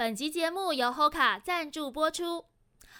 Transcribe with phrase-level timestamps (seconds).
[0.00, 2.46] 本集节目由 Hoka 赞助播出。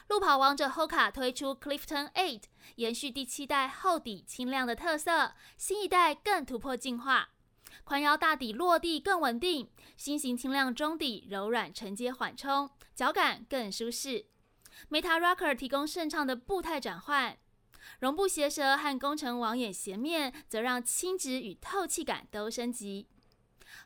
[0.08, 2.42] 路跑王者 Hoka 推出 Clifton Eight，
[2.74, 7.30] 延续第七代厚底轻量的特色，新一代更突破进化。
[7.84, 14.26] 宽腰大底落地更稳定，新型轻量中底柔软承接缓冲，脚感更舒适。
[14.90, 17.38] Meta Rocker 提供顺畅的步态转换，
[18.00, 23.08] 绒布鞋舌和工程网眼鞋面则让轻质与透气感都升级。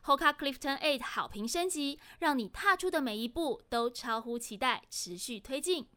[0.05, 5.87] Hoka Clifton Eight 好评升级，让你踏出的每一步都超乎期待，持续推进。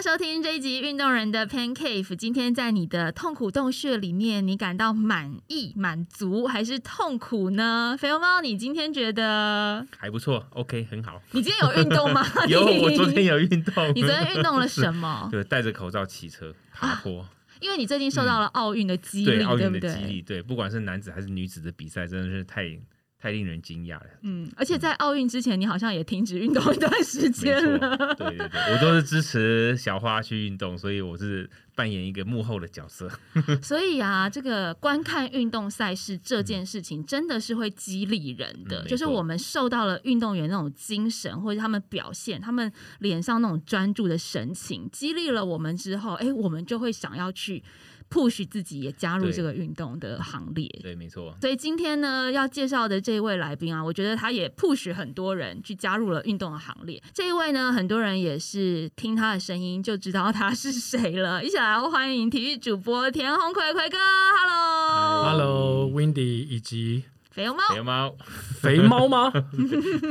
[0.00, 2.06] 家收听这一集《运动人的 Pan Cave》。
[2.14, 7.96] 今天在你的痛苦洞穴里面，你感到满意、满足还是痛苦呢？
[7.98, 11.20] 肥油猫，你今天觉得还不错，OK，很好。
[11.32, 12.24] 你今天有运动吗？
[12.46, 13.92] 有，我昨天有运动。
[13.92, 15.28] 你昨天运动了什么？
[15.32, 17.26] 对，戴着口罩骑车爬坡。
[17.60, 19.92] 因为你最近受到了奥运的激励，对不对？
[19.92, 22.78] 激励，对，不管是男子还是女子的比赛，真的是太。
[23.20, 24.06] 太令人惊讶了。
[24.22, 28.14] 嗯，而且在奥运之前，你好像也停止运动一段时间了。
[28.14, 33.10] 对对对，我都是支持小花去运动，所以我是扮演一个幕后的角色。
[33.60, 38.84] 所以啊，这个观看运动赛事这件事情，真的是会激励人的。
[38.84, 47.64] 就是我们受到了运动员那种精神，或者他们表现，他们脸上那种专注的神情，激励了我们之后，哎，我们就会想要去。
[48.10, 51.34] Push 自己也加入这个运动的行列，对，没错。
[51.40, 57.02] 所以今天呢，要介绍的这一位来宾啊，我觉得他也 push 很多人去加入了运动的行列。
[57.12, 61.42] 这一位呢，很多人也是听他的声音就知道他是谁了。
[61.44, 63.96] 一起来欢迎体育主播田红葵葵哥
[64.38, 67.04] ，Hello，Hello，Windy 以及。
[67.38, 68.14] 肥油猫，肥油猫，
[68.60, 69.32] 肥猫吗？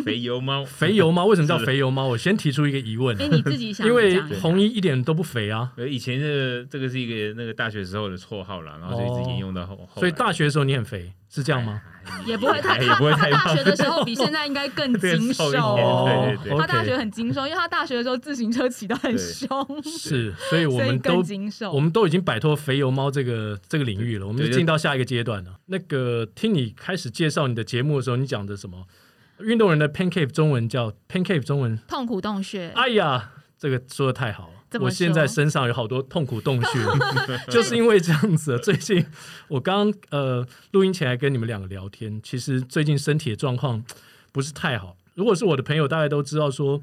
[0.06, 2.08] 肥油猫，肥油猫为什么叫肥油猫？
[2.08, 3.17] 我先提出一个疑问。
[3.22, 5.73] 哎，你自己想，因为红衣一点都不肥啊。
[5.89, 9.78] 以前这这个是一个那个大学时候的绰号了，然后就一直沿用到后。
[9.95, 11.81] 所以大学的时候你很肥，是这样吗？
[12.25, 13.29] 也不会太，也不会太。
[13.29, 15.51] 大学的时候比现在应该更 精瘦。
[15.51, 15.59] 对
[16.38, 19.84] 对对，他大学很精瘦，因为他大学的时候自行车骑得很凶。
[19.84, 21.22] 是，所以我们都
[21.74, 25.59] 我们都已经摆脱肥油猫这个这个领域了，我们就进到下一个阶段了。
[25.66, 28.85] 那个听你开始介绍你的节目的时候，你讲的什么？
[29.40, 32.69] 运动人的 pancake 中文叫 pancake 中文痛苦洞穴。
[32.69, 34.53] 哎呀，这个说的太好了。
[34.79, 36.79] 我现在身上有好多痛苦洞穴，
[37.50, 38.59] 就是因为这样子。
[38.59, 39.05] 最近
[39.47, 43.83] 我刚呃录音前还跟你们两个聊天，其实最近身体的状况
[44.31, 44.97] 不是太好。
[45.16, 46.81] 如果是我的朋友，大概都知道说，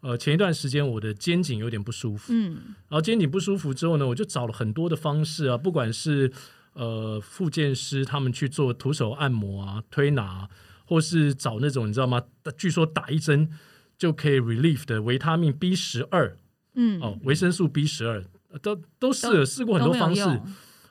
[0.00, 6.32] 呃，前一段时间我的肩颈有点不舒服，嗯，然后肩颈不舒服之后呢，我就找了很多的方式啊，不管是
[6.74, 10.48] 呃，复健师他们去做徒手按摩啊、推拿，
[10.86, 12.22] 或是找那种你知道吗？
[12.56, 13.50] 据说打一针
[13.98, 16.36] 就可以 relief 的维他命 B 十二。
[16.74, 18.24] 嗯哦，维生素 B 十二
[18.62, 20.22] 都都试了，试过很多方式，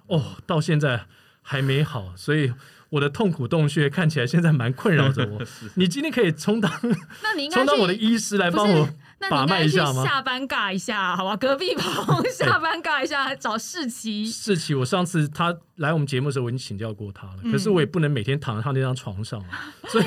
[0.08, 1.06] 哦，到现在
[1.42, 2.52] 还没好，所以
[2.90, 5.42] 我的痛苦洞穴看起来现在蛮困扰着我。
[5.76, 6.72] 你今天可以充当，
[7.24, 8.90] 那你充当我的医师来帮我
[9.30, 10.04] 把脉一下吗？
[10.06, 11.38] 下班尬一下，好吧？
[11.38, 14.26] 隔壁棚 下班尬一下，找世奇。
[14.26, 20.06] 世奇，我上次他来我们节目的时候，我已经请教过他了，可是我也不能每天躺在他那张床上啊，所以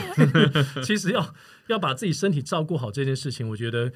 [0.85, 1.35] 其实要
[1.69, 3.91] 要把自己身体照顾好这件事情，我觉得。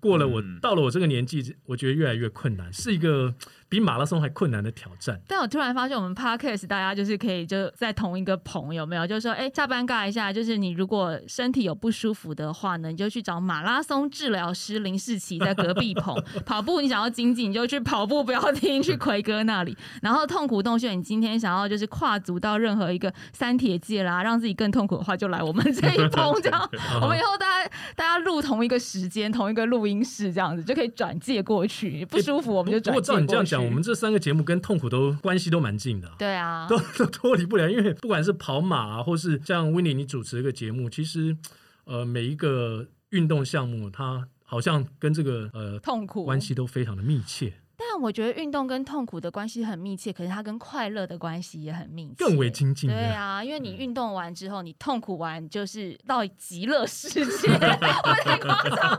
[0.00, 3.34] 过了我到了我这个年纪，我觉得越来越困难，是一个。
[3.68, 5.20] 比马拉松还困难的挑战。
[5.26, 9.06] 但我突然发现，我们 podcast 大家就是可以就在同一个棚，有没有？
[9.06, 16.14] 就是说，哎，下班尬一下，就是你如果身体有不舒服的话呢，你就去找马拉松治疗师林世奇在隔壁棚
[16.46, 16.80] 跑步。
[16.80, 19.76] 你想要精进，你就去跑步，不要听去奎哥那里。
[20.02, 32.04] 然后痛苦洞穴，你今天想要就是跨足到任何一个三铁界啦，让自己更痛苦的话，就来我们这一棚， 这样我们以后大家大家录同一个时间，同一个录音室，这样子就可以转借过去。
[32.06, 33.55] 不舒服我们就转借过去。
[33.64, 37.70] 我们这三个节目跟痛苦都关系都蛮近的，对啊， 都 都脱离不了。
[37.70, 41.36] 因为不管是跑马啊，或是像 w i n n y 你主持一个节目，其实
[41.84, 47.54] 呃每一个运动项目，它好像跟这个呃痛苦关系都非常的密切。
[47.78, 52.88] 但我觉得运动跟痛苦的关系很密切，可是它跟快乐的关系也很密切，更为亲近。
[52.88, 58.98] 对啊，因为你运动完之后，你痛苦完就是到极乐世界， 会太夸张？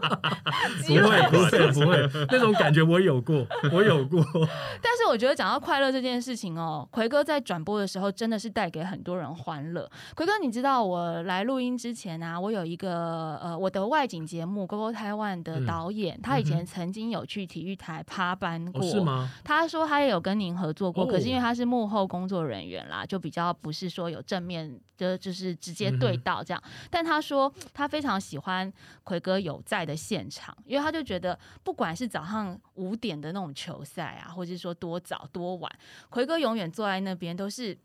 [0.85, 4.23] 不会，不会，不会，那种感觉我有过，我有过。
[4.81, 9.89] 但是我觉得讲到快乐这件事情哦，奎哥在转播的时候真的是带给很多人欢乐。
[10.15, 18.66] 奎哥，你知道我来录音之前啊，我有一个呃我的外景节目《Go Go Taiwan》的导演，他以前曾经有去体育台趴班。
[18.71, 19.29] 过是吗？
[19.43, 26.63] 他说他也有跟您合作过，可是因为他是幕后工作人员啦，就比较不是说有正面的，就是直接对到这样。
[26.89, 28.71] 但他说他非常喜欢
[29.03, 35.71] 奎哥有在的现场，因为他就觉得不管是早上五点的那种球赛啊，或者是说多早多晚，
[36.09, 37.77] 奎哥永远坐在那边都是。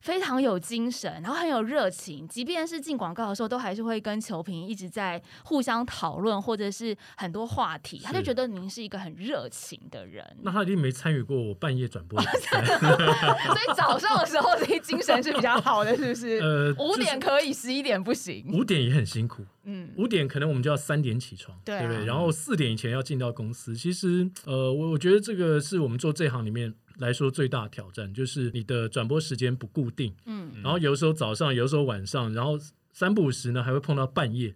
[0.00, 8.00] 非常有精神，然后很有热情，即便是进广告的时候，都还是会跟球评一直在互相讨论，或者是很多话题。
[8.04, 10.24] 他就觉得您是一个很热情的人。
[10.42, 16.38] 那他一定没参与过我半夜转播， 所以早上的时候这些精神是比较好的，是不是？
[16.38, 18.44] 呃，五点可以，十一点不行。
[18.52, 22.04] 五点也很辛苦，嗯，五点可能我们就要三点起床，对不对？
[22.04, 23.74] 然后四点以前要进到公司。
[23.74, 26.74] 其实，呃，我我觉得这个是我们做这行里面。
[26.98, 32.58] 来说最大的挑战就是你的转播时间不固定，嗯，然后有时候早上，有时候晚上，然后
[32.92, 34.54] 三不五时呢还会碰到半夜，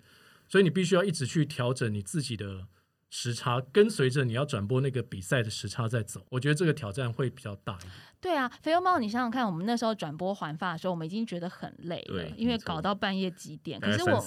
[0.49, 2.67] 所以你必须要一直去调整你自己的
[3.11, 6.27] 时差，跟随着你要转播那个比赛的时差在走。
[6.31, 7.93] 我觉得这个挑战会比较大一点。
[8.21, 14.23] 对啊，肥油猫，你想想看，我们那时候转播环发的时候，我们已经觉得很累了，因为搞到半夜几点，可是我，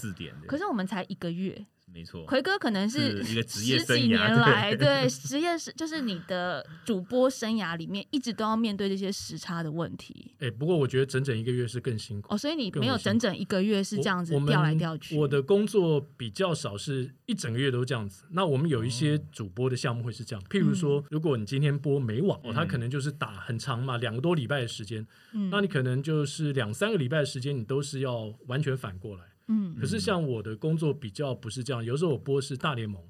[0.47, 1.65] 可是我们才一个月。
[1.93, 10.33] 没错，奎哥可能是一个职业十几年来， 对职业是就是你的主播生涯里面一直都要面对这些时差的问题。
[10.39, 15.15] 哎，不过我觉得整整一个月是更辛苦哦，所以你没有整整一个月是这样子调来调去。
[15.17, 18.25] 我的工作比较少，是一整个月都这样子。
[18.31, 29.25] 那我们有一些主播的项目会是这样，譬如说，如果你今天播美网哦，他可能就是打很长嘛，两个多礼拜的时间，嗯，那你可能就是两三个礼拜的时间，你都是要完全反过来。
[29.47, 33.01] 嗯，可是像我的工作比较不是这样，有时候我播是大联盟，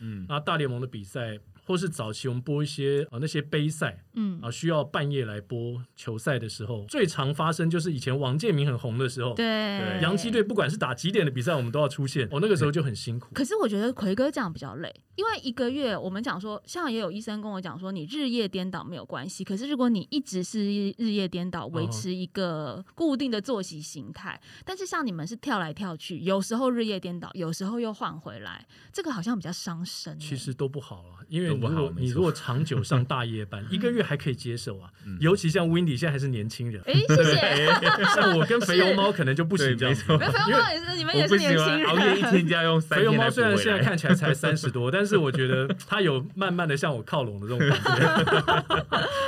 [0.00, 1.38] 嗯，那大联盟的比赛。
[1.64, 13.28] 或是早期我们播一些啊那些杯赛，嗯啊需要半夜来播球赛的时候，最常发生就是以前王建民很红的时候，对，洋基队不管是打几点的比赛，我们都要出现，哦那个时候就很辛苦。
[13.32, 20.64] 可是我觉得奎哥这样比较累，因为一个月我们讲说，像也有医生跟我讲说，你日夜颠倒没有关系，可是如果你一直是
[20.98, 30.18] 日夜颠倒，维持一个固定的作息形态，但是像你们是跳来跳去，有时候日夜颠倒，有时候又换回来，这个好像比较伤身。
[30.18, 31.51] 其实都不好啊，因为。
[31.60, 34.90] 如果你如果长久上大夜班， 一个月还可以接受啊。
[35.20, 38.04] 尤其像 Windy 现在还是年轻人，哎，谢谢。
[38.14, 39.94] 像我跟肥油猫可能就不行这样。
[39.94, 40.18] 肥油
[40.58, 41.86] 猫也是，你们也是年轻人。
[41.86, 48.64] 熬夜一天就要用三 肥油猫虽然现在看起来才三十多， 但是我觉得它有慢慢的向我靠拢的这种感觉。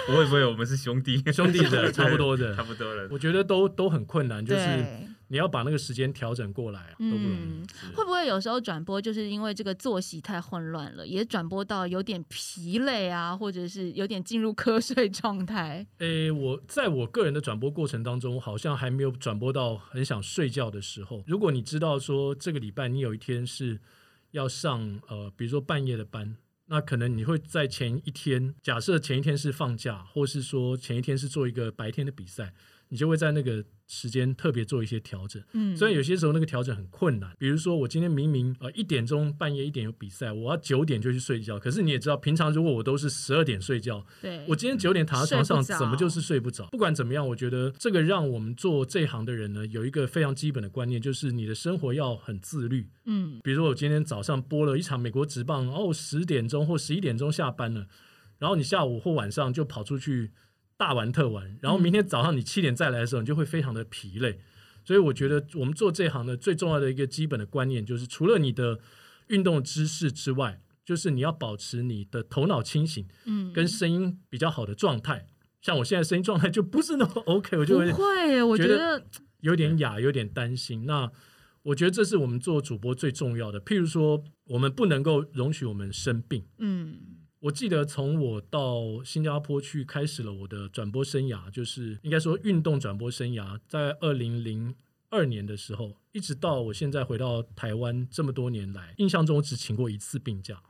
[0.07, 3.09] 不会不会，我们是兄弟，兄弟的差不多的，差不多的。
[3.11, 4.63] 我觉得都都很困难，就是。
[5.35, 7.67] 你要把那个时间调整过来啊，都不容易。
[7.93, 15.85] 会不会有时候转播就是因为这个作息太混乱了，也转播到有点疲累啊，或者是有点进入瞌睡状态？
[15.99, 21.25] 诶，我在我个人的转播过程当中，好像还没有转播到很想睡觉的时候。
[21.27, 23.81] 如果你知道说这个礼拜你有一天是
[24.31, 26.37] 要上呃，比如说半夜的班，
[26.67, 32.55] 那可能你会在前一天，假设前一天是放假，或是说前一天是做一个白天的比赛，
[32.89, 33.65] 你就会在那个。
[33.87, 37.31] 时间特别做一些调整，嗯，虽然有些时候那个调整很困难。
[37.39, 41.59] 比如说，我今天明明呃一点钟半夜一点有比赛，我要九点就去睡觉。
[41.59, 46.67] 可是你也知道，平常如果我都是十二点睡觉，对，我今天九点躺在床上，怎么就是睡不着？
[46.71, 52.89] 不管怎么样，我觉得这个让我们做这行的人呢，有一个非常基本的观念，就是你的生活要很自律。
[53.05, 57.87] 嗯，比如说我今天早上播了一场美国职棒，哦，十点钟或十一点钟下班了，
[58.39, 60.33] 然后你下午或晚上就跑出去。
[60.85, 64.39] 大玩特玩，然后明天早上你七点再来的时候，你就会非常的疲累。
[64.85, 68.79] 所以我觉得我们做这行的最重要的一个基本的观念，就是除了你的
[69.29, 75.27] 运动知识之外，就是你要保持你的头脑清醒，嗯，跟声音比较好的状态。
[75.63, 79.03] 像我现在声音状态就不是那么 OK，我就会会，我觉得
[79.41, 80.85] 有点哑，有点担心。
[80.85, 81.11] 那
[81.63, 83.59] 我觉得这是我们做主播最重要的。
[83.59, 86.99] 譬如说，我们不能够容许我们生病，嗯。
[87.45, 94.75] 我记得从我到新加坡去开始了我的转播生涯，就是应该说运动转播生涯，在二零零
[95.11, 100.63] 二年的时候，一直到我现在回到台湾这么多年来，印象中我只请过一次病假，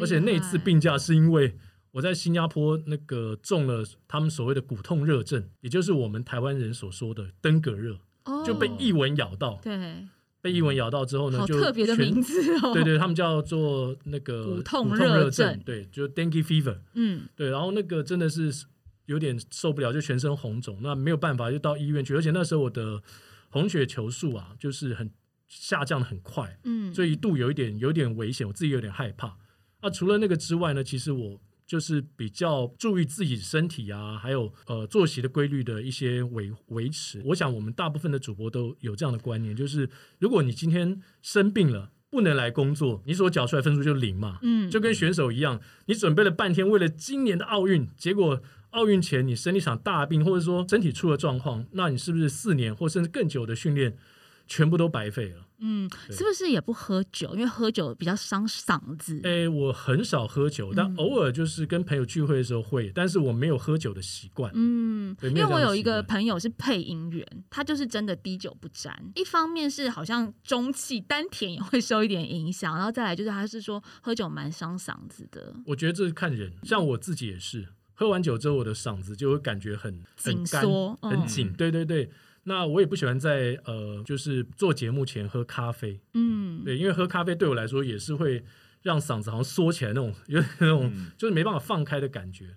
[0.00, 1.58] 而且那次病假是因为
[1.90, 7.98] 我在新加坡那个中了他们所谓的骨痛热症，也就是我们台湾人所说的登革热，
[8.46, 9.60] 就被异蚊咬到。
[9.62, 10.08] 对。
[10.48, 18.50] 被异蚊咬到之后呢，就特别的名字哦，对对，他们叫做那个骨痛热症，对，就 dengue fever，嗯，对，然后那个真的是
[19.04, 23.02] 有点受不了，就全身红肿，那没有办法就到医院去，而且那时候我的
[23.50, 25.10] 红血球数啊，就是很
[25.48, 29.36] 下降的很快，嗯，所以一度有一点有点危险，我自己有点害怕。
[29.80, 31.40] 啊，除了那个之外呢，其实我。
[31.68, 37.20] 就是比较注意自己身体啊，还有呃作息的规律的一些维维持。
[37.26, 44.38] 我想我们大部分的主播都有这样的观念，就是如果你今天生病了，不能来工作，你所缴出来分数就零嘛。
[44.40, 53.94] 嗯，就跟选手一样，你准备了半天为了今年的奥运，结果奥运前你生一场大病，或者说身体出了状况，那你是不是四年或甚至更久的训练？
[54.48, 55.44] 全部都白费了。
[55.60, 57.34] 嗯，是不是也不喝酒？
[57.34, 59.20] 因为喝酒比较伤嗓子。
[59.24, 64.52] 哎，我很少喝酒，但偶尔就是跟朋友聚会的时候会，但是我没有喝酒的习惯。
[64.54, 68.96] 嗯，因为我有一个朋友是配音员，他就是真的滴酒不沾。
[69.16, 75.52] 一方面是好像中气丹田也会受一点影响，然后再来就是他是说喝酒蛮伤嗓子的。
[75.66, 81.52] 我觉得这是看人，像我自己也是，喝完酒之后我的嗓子就会感觉很紧缩、很紧。
[81.52, 82.08] 对对对。
[82.48, 88.42] 那我也不喜欢在呃，就是做节目前喝咖啡，嗯，对，因为喝咖啡对我来说也是会
[88.82, 92.56] 让嗓子好像缩起来那种，有那种就是没办法放开的感觉。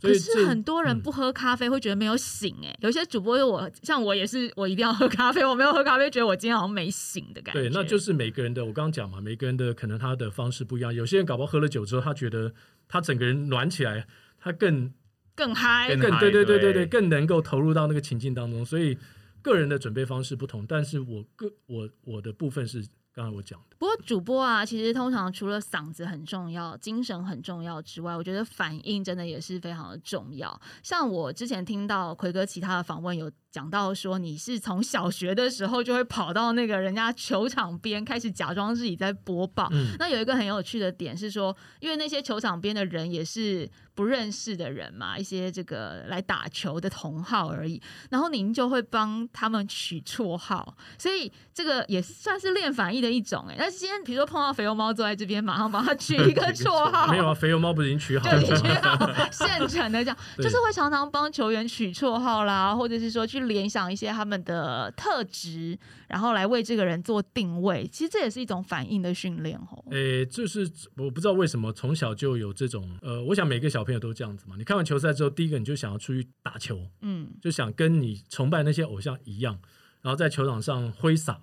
[0.00, 7.60] 可是很多人不喝咖啡会觉得没有醒哎，有些主播我像我也是，我一定要喝咖啡，我没有喝咖啡觉得我今天好像没醒的感觉。
[7.60, 10.92] 对，那就是每个人的，我刚刚讲嘛，每个人的可能他的方式不一样。
[10.92, 12.52] 有些人搞不好喝了酒之后，他觉得
[12.88, 14.04] 他整个人暖起来，
[14.40, 14.92] 他更
[15.36, 18.98] 更嗨，更对对对对对，更能够投入到那个情境当中，所以。
[19.42, 23.76] 个人的准备方式不同，但是我个我我的部分是刚才我讲的。
[23.78, 30.60] 不过主播啊，其实通常除了嗓子很重要、精神很重要之外，我觉得反应真的也是非常的重要。
[30.82, 33.30] 像我之前听到奎哥其他的访问有。
[33.52, 39.68] 讲到说你是从小学的时候就会跑到那个人家球场边开始假装自己在播报。
[39.98, 47.78] 那有一个很有趣的点是说，因为那些球场边的人也是不认识的人嘛，一些这个来打球的同号而已。
[48.08, 53.44] 然后您就会帮他们取绰号，所以这个也算是练反应的一种。
[53.50, 57.08] 哎，那今天比如说碰到肥油猫坐在这边，马上帮他取一个 绰号。
[57.12, 58.42] 没有啊，肥油猫不是已经取好了？
[58.42, 63.42] 取好现成的这样，就是会常常帮球员取绰号啦，或者是说去。
[63.42, 69.84] 联想一些他们的特质，然后来为这个人做定位，其实这也是一种反应的训练哦。
[69.90, 74.54] 诶，就是我不知道为什么从小就有这种，呃，我想每个小朋友都这样子嘛。
[74.56, 79.58] 你看完球赛之后，第一个你就想要出去打球，嗯，就想跟你崇拜那些偶像一样，
[80.02, 81.40] 然后在球场上挥洒。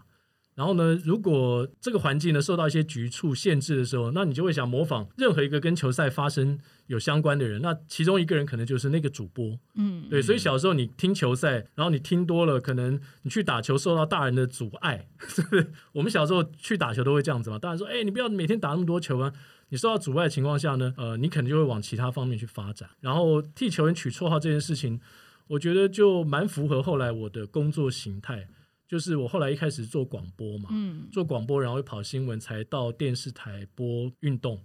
[0.60, 7.62] 然后呢，如果这个环境呢受到一些局促限制的时候，那你就会想模仿任何一个跟球赛发生有相关的人。
[7.62, 10.22] 那其中一个人可能就是那个主播，嗯，对。
[10.22, 15.08] 所以小时候你听球赛，然后你听多了，可能你去打球受到大人的阻碍。
[15.96, 17.58] 我们小时候去打球都会这样子嘛。
[17.58, 19.32] 大人说：“哎，你不要每天打那么多球啊。”
[19.72, 22.90] 你受到阻碍的情况下呢，呃，你可能就会往其他方面去发展。
[23.00, 25.00] 然后替球员取绰号这件事情，
[25.48, 28.46] 我觉得就蛮符合后来我的工作形态。
[28.90, 30.70] 就是我后来一开始做广播嘛，
[31.12, 34.60] 做广播，然后跑新闻，才到电视台播运动。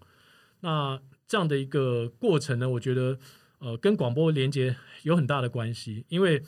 [0.60, 3.18] 那这样的一个过程呢，我觉得
[3.58, 6.06] 呃跟广播连接有很大的关系。
[6.08, 6.42] 因为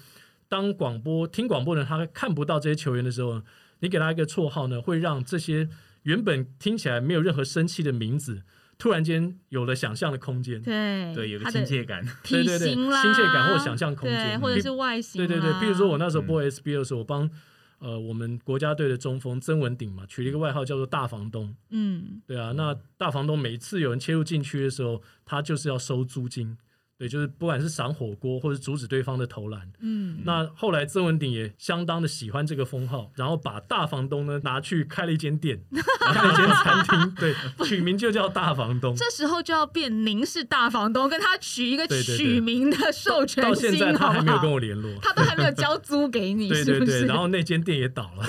[0.48, 3.42] 当广播听广播的人他看不到这些球员的时候，
[3.80, 5.68] 你给他一个绰号呢，会让这些
[6.04, 8.42] 原本听起来没有任何生气的名字，
[8.78, 10.62] 突然间有了想象的空间。
[10.62, 15.18] 对对，有个亲切感，对对对，亲切感或想象空间，或者是外形。
[15.18, 17.30] 对对对，比如说我那时候播 SBL 的时候，我帮。
[17.78, 21.54] 呃，我们国家队的中锋曾文鼎嘛，取了一个外号叫做大房东。
[21.70, 26.56] 嗯，对啊，那大房东每次有人切入禁区的时候，他就是要收租金。
[26.98, 29.70] 对，就是不管是赏火锅，或者阻止对方的投篮。
[29.80, 35.60] 嗯，那后来曾文鼎也相当的喜欢这个封号，然后把大房东呢拿去开了一间店，
[36.00, 37.34] 开了一间餐厅，对，
[37.66, 38.96] 取名就叫大房东。
[38.96, 43.44] 这时候就要变您是大房东，跟他取一个取名的授权。
[43.44, 47.04] 到现在他还没有跟我联络，他都还没有交租给你，对对对。
[47.04, 48.24] 然后那间店也倒了，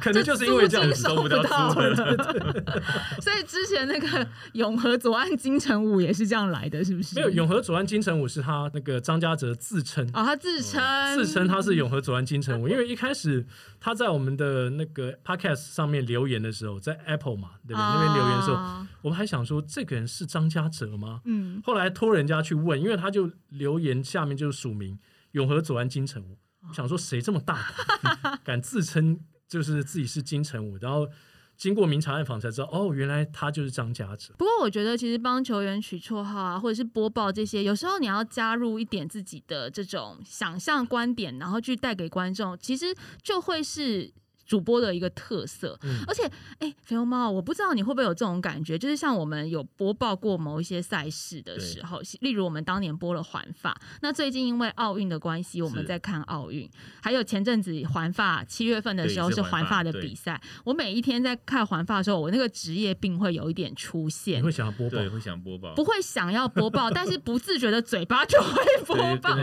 [0.00, 1.96] 可能就是因为这样子收不到租了。
[3.20, 7.16] 所以之前那个永和左岸金城武也是这样来的，是不是？
[7.16, 7.55] 没有永和。
[7.60, 10.82] 左岸金城武是他那个张家泽自称啊，他自称
[11.14, 13.46] 自称他是永和左岸金城武，因为一开始
[13.80, 17.82] 他在我们的那个 podcast 上面留言的时候，在 Apple 嘛，对不对？
[17.82, 21.20] 那边留言的时候，我们还想说这个人是张家泽吗？
[21.24, 24.98] 嗯，后来托人家去问，因为他就留言下面就是署名
[25.32, 26.38] 永和左岸金城武，
[26.72, 27.58] 想说谁这么大
[28.22, 31.08] 胆， 敢自称就是自己是金城武，然后。
[31.56, 34.34] 经过明察暗访才知道，哦，原来他就是张家泽。
[34.38, 44.12] 不过我觉得，其实帮球员取绰号啊，或者是播报这些，有时候你要加入一点自己的这种想象观点，然后去带给观众，其实就会是。
[44.46, 46.22] 主播的一个特色，而且，
[46.60, 56.70] 哎，肥红猫，我不知道你会不会有这种感觉，就是像我们有播报过某一些赛事的时候，例如我们当年播了环法，那最近因为奥运的关系，我们在看奥运，
[57.02, 69.34] 还有前阵子环法七月份的时候是环法的比赛，我每一天在看环法的时候，我那个职业病会有一点出现，会想要播报，会想播报，不会想要播报，但是不自觉的嘴巴就会播报，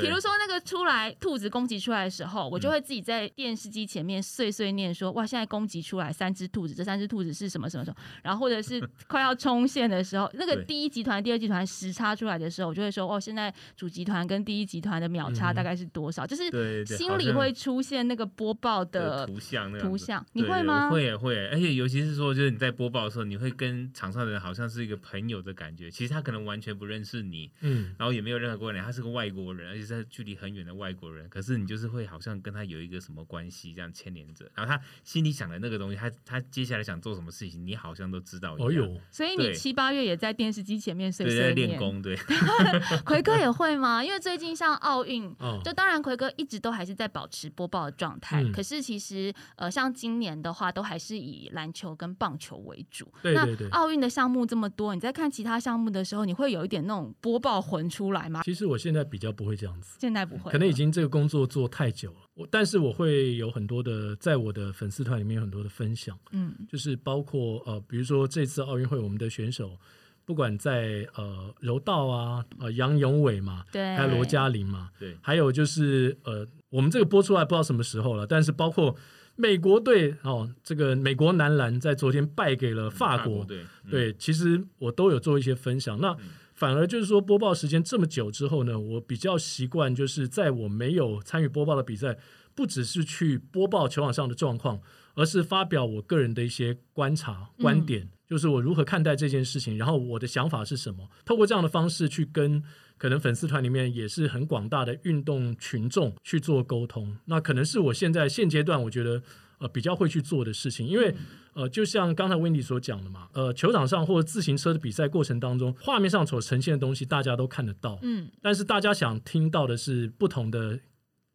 [0.00, 4.22] 比如说那个出来兔子攻击出来的时候，我就会自己在电视机前面。
[4.38, 16.24] 碎碎念说哇，现在攻击出来三只兔子，这三只兔子是什么什么什么，然后或者是 快要冲线的时候，那个第一集团、第二集团时差出来的时候，我就会说哦，现在主集团跟第一集团的秒差大概是多少？
[16.24, 20.88] 就是心里会出现那个播报的图像，图像，你会吗？
[20.88, 38.54] 会会，而且尤其是说，就是你在播报的时候，你会跟场上的人好像是一个朋友的感觉，其实他可能完全不认识你，嗯，然后也没有任何关联，他是个外国人，而且在距离很远的外国人，可是你就是会好像跟他有一个什么关系这样牵连着，然后他心里想的那个东西，他他接下来想做什么事情，你好像都知道。
[38.58, 42.16] 哦呦，所以你七八月也在电视机前面碎碎练功，对。
[43.04, 44.04] 奎哥也会吗？
[44.04, 53.06] 因为最近像奥运，就当然奎哥一直都还是在保持播报的状态，可是其实呃，像今年的话，都还是以篮球跟棒球为主。
[53.22, 58.42] 对那奥运的项目这么多，你在看其他项目的时候，你会有一点那种播报魂出来吗？
[58.44, 62.18] 其实我现在比较不会这样子，现在不会，可能已经这个工作做太久了。
[62.34, 69.78] 我但是我会有很多的，在我的粉丝团里面有很多的分享，嗯，就是包括呃，比如说这次奥运会我们的选手，
[70.24, 78.94] 不管在呃柔道啊，呃杨永伟嘛，对，还有罗嘉玲嘛，对，还有就是呃，我们这个播出来不知道什么时候了，但是包括
[79.36, 86.16] 美国队哦，这个美国男篮在昨天败给了法国，对，对，其实我都有做一些分享，那。
[86.54, 92.18] 反而就是说，播报时间这么久之后呢，我比较习惯，就是在我没有参与播报的比赛，
[92.58, 94.80] 不只是去播报球场上的状况，
[95.14, 101.08] 而是发表我个人的一些观察观点，就是我如何看待这件事情，然后我的想法是什么。
[101.24, 102.60] 透过这样的方式去跟
[102.96, 109.22] 可能粉丝团里面也是很广大的运动群众去做沟通，那可能是我现在现阶段我觉得
[109.58, 111.14] 呃比较会去做的事情，因为。
[111.54, 120.78] 呃，就像刚才 Wendy 所讲的嘛，呃，球场上或者自行车的比赛过程当中，画面上所呈现的东西大家都看得到，嗯，但是大家想听到的是不同的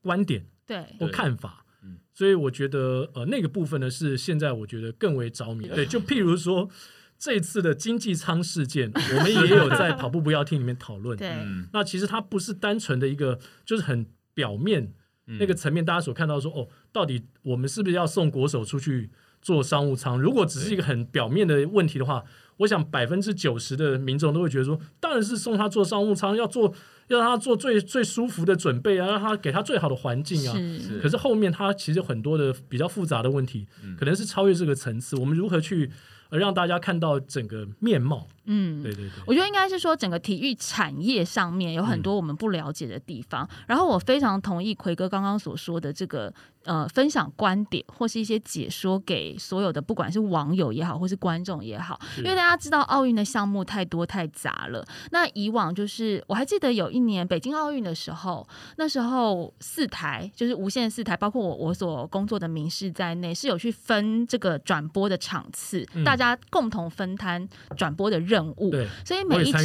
[0.02, 6.70] 观点，对，或看法，嗯，所以我觉得呃那个部分呢是现在我觉得更为着迷，对，就譬如说
[7.18, 11.32] 这次的经济舱事件， 我们也有在跑步不要听里面讨论，对，
[11.72, 14.94] 那其实它不是单纯的一个就是很表面
[15.26, 19.12] 那个层面，大家所看到说哦，到底我们是不是要送国手出去？
[19.44, 22.24] 做商务舱，如果只是一个很表面的问题的话，
[22.60, 26.74] 我想百分之九十的民众都会觉得说，当然是送他做商务舱，要做
[27.14, 30.54] 要让他做最最舒服的准备啊，让他给他最好的环境啊。
[30.54, 31.00] 是。
[31.00, 35.16] 可是后面他其实很多的比较复杂的问题，可能是超越这个层次。
[35.16, 35.90] 我们如何去
[36.30, 38.28] 让大家看到整个面貌？
[38.46, 39.12] 嗯，对对对。
[39.26, 43.48] 我觉得应该是说，整个体育产业上面有很多我们不了解的地方。
[43.68, 46.34] 然后我非常同意奎哥刚刚所说的这个。
[46.66, 54.86] 呃，分享观点或是一些解说给所有的，不管是网友也好，或是观众也好，因为大家知道奥运的项目太多太杂了。
[55.12, 58.48] 那以往就是，我还记得有一年北京奥运的时候，
[58.78, 67.46] 那时候四台就是无线四台，包括我我所工作的民视在内，是有去分这个转播的场次，大家共同分摊
[67.76, 68.70] 转播的任务。
[68.70, 69.62] 对，所以每一场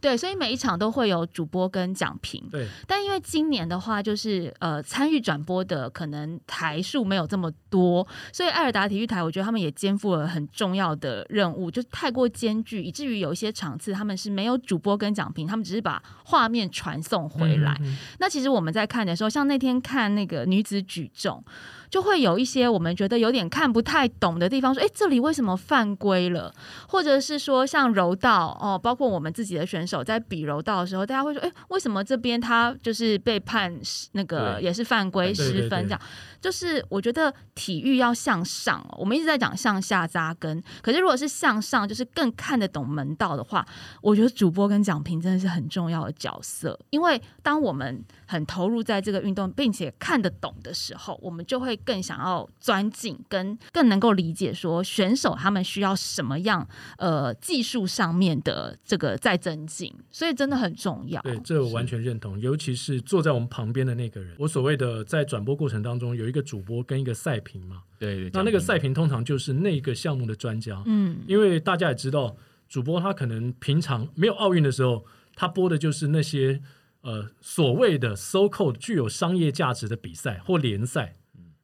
[0.00, 2.42] 对，所以每一场都会有主播跟讲评。
[2.50, 6.37] 对，但因为今年的话，就是呃，参与转播的可能。
[6.46, 17.78] 台数没有这么多，所以艾尔达体育台，我觉得他们也肩负了很重要的任务，就太过艰巨，以至于有一些场次他们是没有主播跟讲评，他们只是把画面传送回来。
[18.18, 21.42] 那其实我们在看的时候，像那天看那个女子举重。
[21.90, 26.52] 就会有一些我们觉得有点看不太懂的地方，说，哎，这里为什么犯规了？
[26.88, 33.74] 或者是说，像柔道哦，包括我们自己的选手在比柔道的时候，大家会说，哎，为什么这边他就是被判
[34.12, 36.00] 那个也是犯规失分这样？
[36.40, 43.66] 就是我觉得体育要向上，我们一直在讲向下扎根，可是如果是向上，就是更看得懂门道的话，
[44.00, 61.22] 我觉得主播跟讲评真的是很重要的角色，因为当我们很投入在这个运动，并且看得懂的时候，我们就会更想要钻进，跟更能够理解说选手他们需要什么样呃技术上面的这个再增进，所以真的很重要。
[61.22, 72.36] 对，这我完全认同，尤其是坐在我们旁边的那个人，我所谓的在转播过程当中有一个主播跟一个赛评嘛，对，那那个赛评通常就是那个项目的专家，嗯，因为大家也知道，
[72.68, 76.60] 主播他可能平常没有奥运的时候，他播的就是那些。
[77.02, 81.14] 呃，所谓的 so called 具有商业价值的比赛或联赛，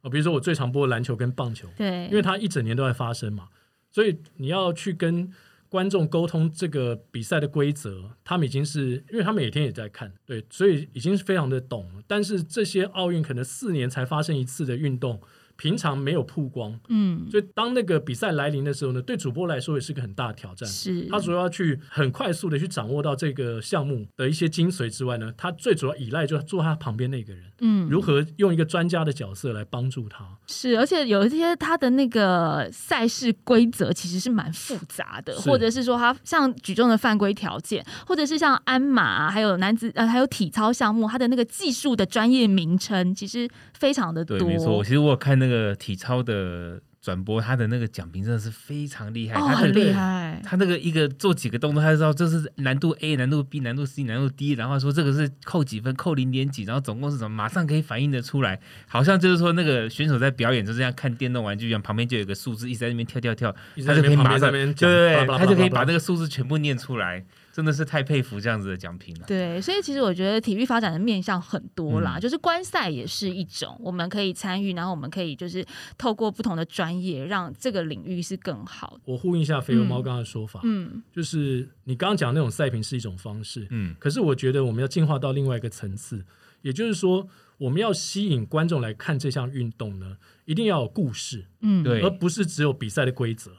[0.03, 3.49] 啊，比如说我最常播篮球跟棒球，对，因为它一整年都在发生嘛，
[3.90, 5.33] 所以你要去跟
[5.68, 11.90] 观众沟通这个比赛的规则，他们已经是因为他每天也在看，对，所以已经是非常的懂。
[12.07, 15.20] 但是这些奥运可能四年才发生一次的运动，
[15.57, 20.69] 平常没有曝光，嗯，所以当那个比赛来临的时候呢，对主播来说也是个很大的挑战。
[20.69, 30.27] 是，他主要要去很快速的去掌握到这个项目的一些精髓之外呢，他最主要依赖就坐他旁边那个人，嗯，如何用一个专家的角色来帮助他。
[30.47, 44.38] 是，而且有一些他的那个赛事规则其实是蛮复杂的，或者是说他像举重的犯规条件，或者是像鞍马还有男子呃还有体操项目，他的那个技术的专业名称其实非常的多。
[44.47, 46.81] 没错，其实我有看那个体操的。
[47.05, 50.41] 转播他的那个奖评真的是非常厉害，他很厉害。
[50.43, 58.59] 他那个一个做几个动作，他知道这是难度 A、难度 B、难度 C、难度 D，然后说这个是扣几分，扣零点几，然后总共是什么，马上可以反应的出来。
[58.89, 63.55] 好像就是说那个选手在表演，就这样看电动玩具一样，旁边就有个数字一直在那边跳跳跳，
[63.87, 67.23] 他就可以马上对对，他就可以把那个数字全部念出来。
[67.55, 69.27] 真的是太佩服这样子的奖品了。
[69.29, 75.64] 对，所以其实我觉得体育发展的面向很多啦，就是观赛也是一种，我们可以参与，然后我们可以就是
[75.97, 78.99] 透过不同的专业，让这个领域是更好。
[79.05, 86.25] 我呼应一下肥油猫刚刚的说法，嗯，就是你刚刚讲那种赛评是一种方式，嗯，可是我觉得我们要进化到另外一个层次，
[86.62, 93.53] 也就是说，我们要吸引观众来看这项运动呢，一定要有故事，嗯，对，而不是只有比赛的规则。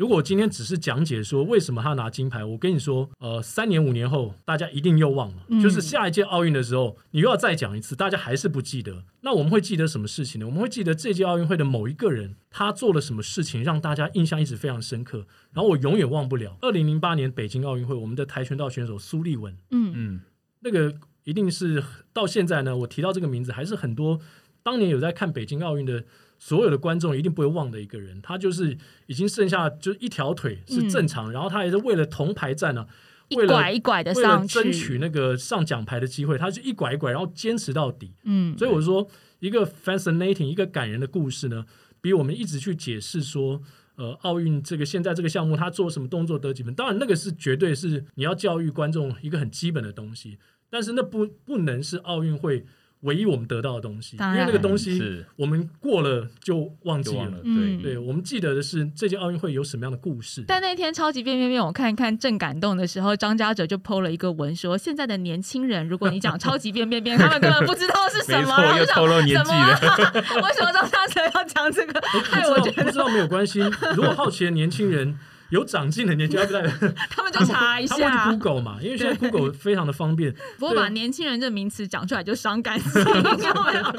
[0.00, 9.04] 如果今天只是讲解说为什么他拿金牌，我跟你说，呃，三年五年后大家一定又忘了，就是下一届奥运的时候，你又要再讲一次，大家还是不记得。
[9.20, 10.46] 那我们会记得什么事情呢？
[10.46, 16.56] 我们会记得这届奥运会的某一个人，他做了什么事情让大家印象一直非常深刻，然后我永远忘不了。
[16.62, 20.20] 二零零八年北京奥运会，我们的跆拳道选手苏立文，嗯嗯，
[20.60, 21.84] 那个一定是
[22.14, 24.18] 到现在呢，我提到这个名字，还是很多
[24.62, 26.04] 当年有在看北京奥运的。
[26.42, 28.76] 所有的观众一定不会忘的一个人，他就是
[29.06, 32.86] 已经剩下就一条腿是正常，然后他也是为了铜牌战呢，
[33.28, 38.14] 一拐一拐的上去，争取那个上奖牌的机会，他就一拐一拐，然后坚持到底。
[38.24, 39.06] 嗯，所以我说
[39.40, 41.66] 一个 fascinating 一个感人的故事呢，
[42.00, 43.60] 比我们一直去解释说，
[43.96, 50.38] 呃，奥运这个现在这个项目他做什么动作得几分，当然那个是绝对是你要教育观众一个很基本的东西，
[50.70, 52.64] 但是那不不能是奥运会。
[53.02, 57.40] 唯一我们得到的东西，因为那个东西我们过了就忘记了。
[57.42, 60.44] 对，对我们记得的是这届奥运会有什么样的故事。
[60.46, 68.56] 但那天超级变变变，我看一看正感动的时候，张家哲就 PO 了一个文说：现在的年轻人，如果你讲超级变变变，他们根本不知道是什么。
[68.76, 69.80] 又透露年纪了。
[70.42, 72.00] 为什么张家哲要讲这个？
[72.24, 73.60] 害 我觉得不知道没有关系。
[73.96, 75.18] 如果好奇的年轻人。
[75.50, 76.70] 有长进的年轻人，
[77.10, 80.32] 他们就查一下，他们 Google 嘛，因为现在 Google 非常的方便。
[80.58, 83.92] 不过把年轻人这名词讲出来就伤感情，有没有？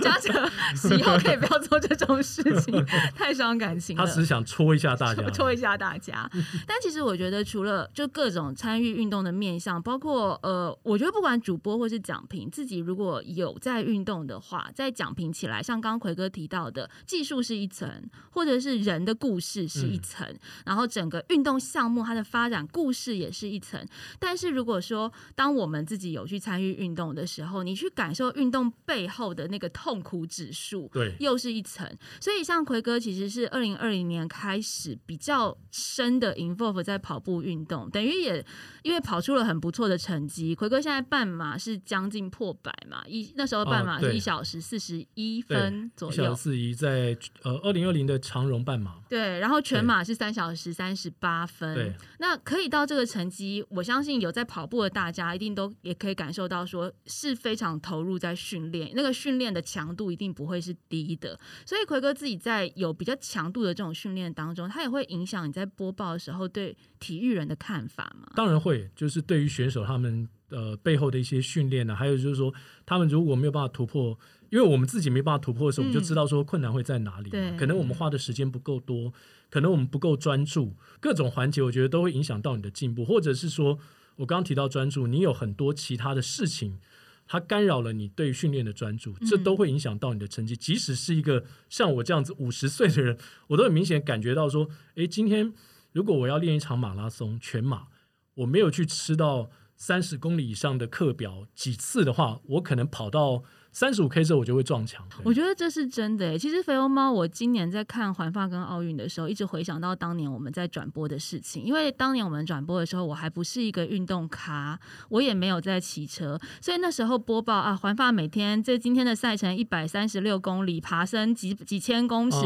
[0.00, 2.84] 嘉诚以后可以不要做这种事情，
[3.16, 4.04] 太伤感情了。
[4.04, 6.30] 他只是想戳一下大家，戳一下大家。
[6.66, 17.90] 但其实我觉得，除了就各种参与运动的面向，包括呃，我觉得不管主播或是奖评，自己如果有在运动的话，在奖评起来，像刚刚奎哥提到的，技术是一层，
[18.30, 20.26] 或者是人的故事是一层，
[20.66, 20.86] 然后。
[20.98, 23.80] 整个运动项目它的发展故事也是一层，
[24.18, 31.88] 但是如果说当我们自己有去参与运动的时候，你去感受运动背后的那个痛苦指数，对，又是一层。
[32.20, 38.44] 所以像奎哥其实是二零二零年开始比较深的 involve 在跑步运动，等于也
[38.82, 40.52] 因为跑出了很不错的成绩。
[40.52, 50.87] 奎哥现在半马是将近破百嘛，一那时候半马是一小时四十一分左右，一小时四一在呃二零二零的长荣半马，对，然后全马是三小时三。
[50.88, 61.38] 三十八分，那可以到这个成绩，我相信有在跑步的大家一定都也可以感受到，说是非常投入在训练，那个训练的强度一定不会是低的。
[61.66, 68.32] 所以奎哥自己在有比较强度的这种训练当中，他也会影响你在播报的时候对体育人的看法吗？
[68.34, 72.54] 当然会，就是对于选手他们呃背后的一些训练呢，还有就是说
[72.86, 74.18] 他们如果没有办法突破。
[74.50, 77.28] 因为我们自己没办法突破的时候，我们就知道说困难会在哪里。
[77.58, 79.12] 可能我们花的时间不够多，
[79.50, 83.78] 可能我们不够专注，各种环节我觉得都会影响到你的进步，或者是说
[84.16, 86.78] 我刚刚提到专注，你有很多其他的事情，
[87.26, 90.56] 它干扰了你对训练的专注，这都会影响到你的成绩。
[90.56, 95.52] 即使是一个像我这样子五十岁的人，我都很明显感觉到说，诶，今天
[95.92, 97.86] 如果我要练一场马拉松全马，
[98.34, 103.44] 我没有去吃到三十公里以上的课表几次的话，我可能跑到。
[103.72, 105.06] 三十五 K 之后我就会撞墙。
[105.24, 106.38] 我觉得这是真的诶。
[106.38, 111.62] 其实肥欧猫，我今年在看环发跟奥运的时候，一直回想到当年我们在转播的事情。
[111.62, 114.78] 因为当年我们转播的时候，我还不是一个运动咖，
[115.10, 122.38] 我也没有在骑车，所以那时候播报啊，环发每天这今天的赛程一百三十六公里，爬升几几千公尺，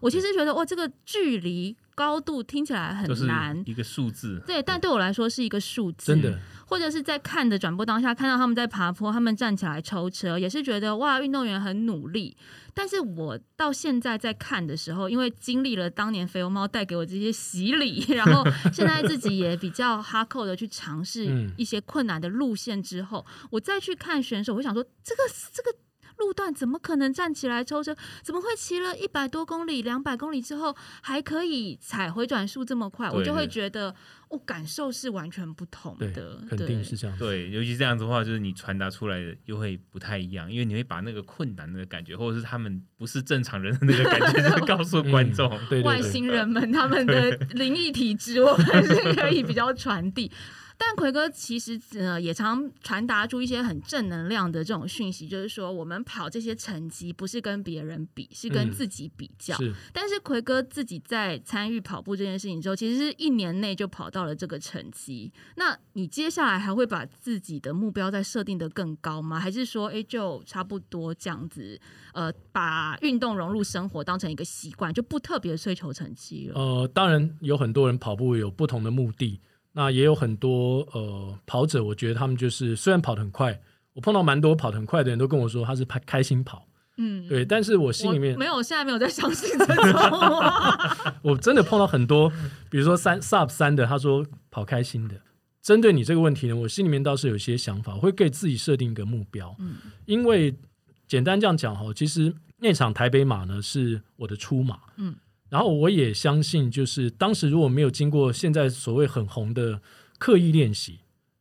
[0.00, 4.42] 我其实觉得哇，这个距离高度听起来很难，一个数字。
[4.46, 6.38] 对，但对我来说是一个数字，真的。
[6.64, 12.36] 或者是在看的转播当下，看到他们在爬坡，他们站起来抽车，也是觉觉得哇，运动员很努力。
[12.72, 21.26] 但是我到现在在看的时候，因为经历了当年肥油猫带给我这些洗礼， 然后现在自己也比较哈扣的去尝试
[21.58, 25.76] 一些困难的路线之后，我再去看选手，我想说这个这个。
[26.20, 27.96] 路段怎么可能站起来抽车？
[28.22, 33.10] 怎么会骑了一百多公里、两百公里之后还可以踩回转速这么快？
[33.10, 33.92] 我就会觉得，
[34.28, 36.40] 我感受是完全不同的。
[36.48, 37.18] 肯定是这样。
[37.18, 45.50] 对，尤其这样子的话，就是你传达出来的又会不太一样，因为你会把那个困难的感觉，或者是他们不是正常人的那个感觉，告诉观众。
[45.68, 50.30] 对外星人们他们的灵异体质，我们是可以比较传递。
[50.82, 59.54] 但奎哥其实呃也常传达出一些很正能量的这种讯息，就是说我们跑这些成绩不是跟别人比，是跟自己比较。
[59.92, 65.30] 但是奎哥自己在参与跑步这件事情之后，其实是一年内就跑到了这个成绩。
[65.56, 69.38] 那你接下来还会把自己的目标再设定的更高吗？
[69.38, 71.78] 还是说，哎，就差不多这样子？
[72.14, 76.58] 呃，把运动融入生活当成一个习惯，就不特别追求成绩了。
[76.58, 79.40] 呃，当然有很多人跑步有不同的目的。
[79.72, 83.60] 那也有很多呃跑者，我觉得他们就是虽然跑得很快，
[83.92, 89.76] 我碰到蛮多跑得很快的人都跟我说他是开开心跑，嗯，对，但是我心里面没有，现在没有在相信这种。
[91.22, 92.30] 我真的碰到很多，
[92.68, 95.20] 比如说三 sub 三的，他说跑开心的。
[95.62, 100.54] 针对你这个问题呢，我心里面倒是有一些想法，我会给自己设定一个目标，嗯，因为
[101.06, 105.14] 简单这样讲哈，其实那场台北马呢是我的出马，嗯。
[105.50, 109.82] 然后我也相信，就是当时如果没有经过现在所谓很红的
[110.16, 111.00] 刻意练习，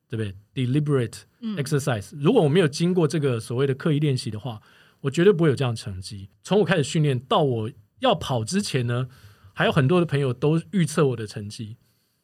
[0.09, 1.21] 对不对？deliberate
[1.55, 4.61] exercise，如果我没有经过这个所谓的刻意练习的话，
[5.01, 6.29] 我绝对不会有这样成绩。
[6.41, 9.07] 从我开始训练到我要跑之前呢，
[9.53, 11.77] 还有很多的朋友都预测我的成绩。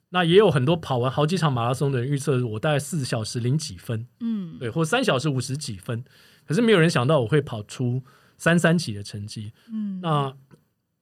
[0.09, 6.03] 那也有很多跑完好几场马拉松的人预测我大概四小时零几分，嗯，对，或三小时五十几分。
[6.47, 8.01] 可是没有人想到我会跑出
[8.37, 10.35] 三三几的成绩，嗯，那。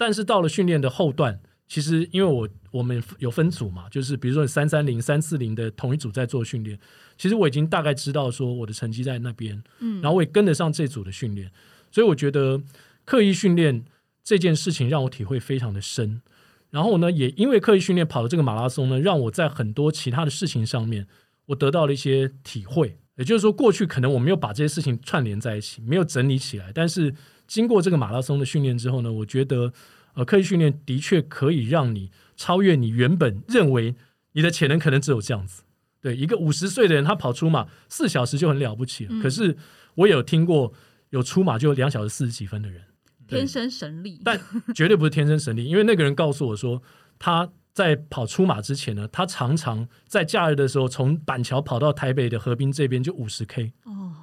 [0.05, 6.77] 但是到了训练的后段，其实因为我我们有分组嘛，就是比如说三三零、三四零的同一组在做训练，
[7.17, 11.49] 其实我已经大概知道说我的成绩在那边，嗯，然后我也跟得上这组的训练，
[11.89, 12.61] 所以我觉得
[13.05, 13.85] 刻意训练
[14.25, 16.21] 这件事情让我体会非常的深。
[16.69, 21.07] 然后呢，也因为刻意训练跑的这个马拉松呢，让我在很多其他的事情上面，
[21.45, 22.97] 我得到了一些体会。
[23.15, 27.13] 也就是说，过去可能我没有把这些事情串联在一起，没有整理起来，但是
[27.47, 29.73] 经过这个马拉松的训练之后呢，我觉得。
[30.15, 33.95] 呃，刻意训练的确可以让你超越你原本认为
[34.33, 35.63] 你的潜能可能只有这样子。
[35.99, 39.21] 对，一个五十岁的人，他跑出马四小时就很了不起了。
[39.23, 39.57] 可是
[39.95, 40.71] 我有听过
[41.09, 42.79] 有出马就两小时四十几分的人，
[43.27, 44.21] 天生神力。
[44.23, 44.39] 但
[44.75, 46.79] 绝对不是天生神力，因为那个人告诉我说，
[47.17, 53.73] 他在跑出马之前呢，他常常在假日的时候从板桥跑到台北的河滨这边就五十 K。
[53.85, 54.13] 哦，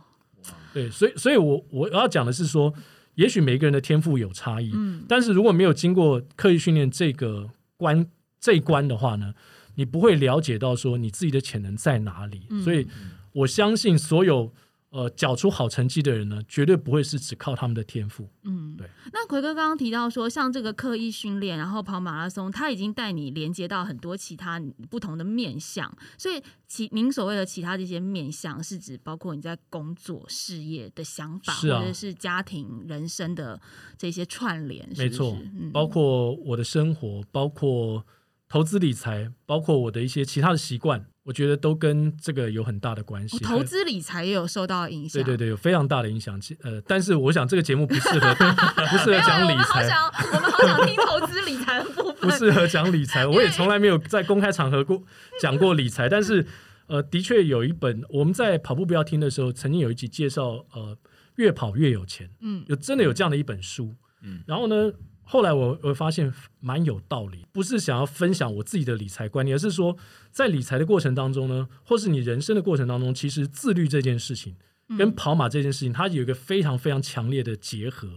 [0.72, 2.72] 对，所以，所以我我要讲的是说。
[3.20, 8.06] 也许每个人的天赋有差异，嗯，但是如果没有经过刻意训练这个关
[8.40, 9.34] 这一关的话呢，
[9.74, 12.42] 你不会了解到说你自己的潜能在哪里。
[12.64, 12.88] 所以
[13.32, 14.52] 我相信所有。
[14.90, 18.28] 呃，缴出好成绩的人呢，绝对不会是只靠他们的天赋。
[18.42, 18.88] 嗯，对。
[19.12, 25.96] 那奎哥刚刚提到说，像这个刻意训练，然后跑马拉松，他已经带你连接到很多其他不同的面向。
[26.18, 33.60] 所以，其您所谓的其他这些面向，是指包括你在工作、事业的想法，或者是家庭、人生的
[33.96, 34.88] 这些串联。
[34.96, 35.38] 没错，
[35.72, 38.04] 包括我的生活，包括
[38.48, 41.06] 投资理财，包括我的一些其他的习惯。
[41.22, 45.22] 我觉得都跟这个有很大的关系，投资理财也有受到影响。
[45.22, 46.40] 对对对，有非常大的影响。
[46.62, 48.34] 呃，但是我想这个节目不适合，
[48.90, 49.86] 不适合讲理财。
[50.32, 52.16] 我们好想听投资理财的部分。
[52.20, 55.02] 不适合讲理财，我也从来没有在公开场合过
[55.38, 56.08] 讲过理财。
[56.08, 56.46] 但是，
[56.86, 60.96] 呃，的确有一本我们在跑步不要听的时候，曾经有一集介绍，呃，
[61.36, 62.30] 越跑越有钱。
[62.40, 63.94] 嗯，有真的有这样的一本书。
[64.22, 64.90] 嗯，然后呢？
[65.32, 69.96] 后来我我发现蛮有道理，不是想要分享我自己的理财观念，而是说
[70.32, 74.56] 在理财的过程当中呢，或是你人生的过程当中，其实自律这件事情
[74.98, 78.08] 跟跑马这件事情，它有一个非常非常强烈的结合。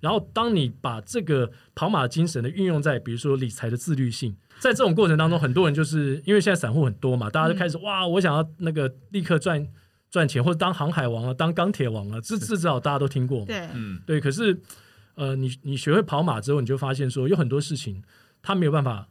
[0.00, 9.66] 然后当你把这个跑马精神的运用在，比如说理财的自律性，在这种过程当中，很多人就是因为现在散户很多嘛，大家就开始哇，我想要那个立刻赚
[10.10, 14.60] 赚钱，或者当航海王啊，当钢铁王啊，这至少大家都听过，对，嗯，对，可是。
[15.20, 18.02] 呃，你你学会跑马之后，你就发现说有很多事情
[18.40, 19.06] 他没有办法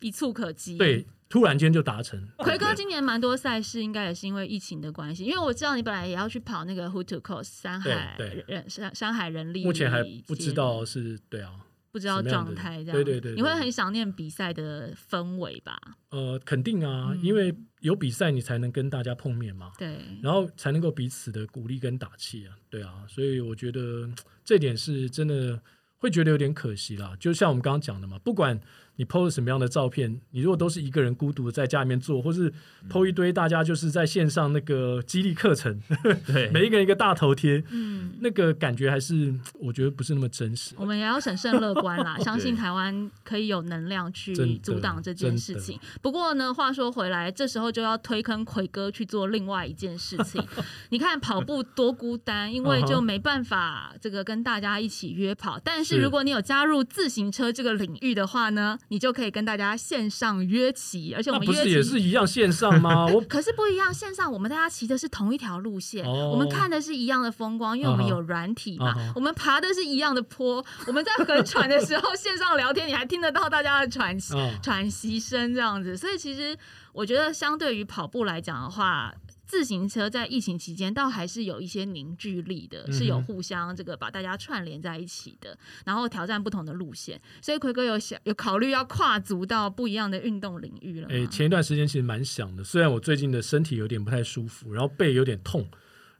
[0.00, 2.26] 一触可及，对，突然间就达成。
[2.38, 11.52] 奎哥今年蛮多赛事，应该也是因为疫情的关系，因为我知道你本来也要去跑那个 Who to Coast 山海人山山海人力，目前还不知道是对啊。
[11.94, 12.92] 不知道状态这样。
[12.92, 15.78] 对对对，你会很想念比赛的氛围吧？
[16.10, 19.70] 呃，肯定啊，因为有比赛你才能跟大家碰面嘛。
[19.78, 22.56] 对，然后才能够彼此的鼓励跟打气啊。
[22.68, 24.10] 对啊，所以我觉得
[24.44, 25.62] 这点是真的
[25.96, 27.16] 会觉得有点可惜啦。
[27.20, 28.60] 就像我们刚刚讲的嘛，不管。
[28.96, 30.20] 你 PO 什么样的照片？
[30.30, 32.52] 你如果都是一个人孤独的在家里面做，或是
[32.88, 35.80] PO 一堆大家就是在线上那个激励课程，
[36.26, 40.74] 对， 每一个人一个大头贴，嗯，那个感觉还是我觉得不是那么真实。
[40.78, 45.78] 我们也要审慎乐观啦， 相信台湾可以有能量去阻挡这件事情。
[46.00, 50.40] 不过呢，话说回来，这时候就要推坑奎哥去做另外一件事情。
[50.90, 55.58] 你看跑步多孤单，因为就没办法这个跟大家一起约跑。
[55.58, 58.78] 但是如果你有加入自行车这个领域的话呢？
[58.88, 63.06] 你就可以跟大家线上约骑，而且我们不是也是一样线上吗？
[63.12, 76.56] 我可是不一样，线上我们大家骑的是同一条路线，我们看的是一样的风光，因为我们有软体嘛，我们爬的是一样的坡，我们在很喘的时候线上聊天，你还听得到大家的喘息喘息声这样子，所以其实
[76.92, 79.12] 我觉得相对于跑步来讲的话。
[79.54, 87.20] 自行车在疫情期间倒还是有一些凝聚力的，是有互相这个把大家串联在一起的，然后挑战不同的路线。
[87.40, 91.06] 所以奎哥有想有考虑要跨足到不一样的运动领域了。
[91.08, 95.64] 哎，前一段时间其实蛮想的，虽然我最近的身体有点不太舒服，然后背有点痛，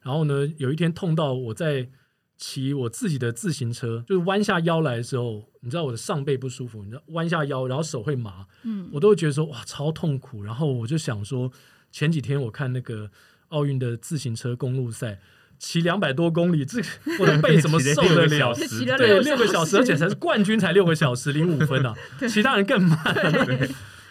[0.00, 1.88] 然后呢有一天痛到我在
[2.36, 11.50] 骑我自己的自行车，就是弯下腰来的时候，你知道我的上背不舒服，你知道弯下腰，然后手会麻，嗯，我都会觉得说哇超痛苦，然后我就想说。
[11.94, 13.08] 前几天我看那个
[13.50, 15.20] 奥运的自行车公路赛，
[15.60, 16.82] 骑两百多公里，这
[17.20, 18.52] 我的背怎么受得了？
[18.98, 21.94] 对，六个小时，而且才是冠军，才六个小时零五分啊！
[22.28, 22.98] 其他人更慢。